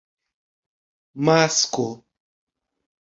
[1.25, 1.87] masko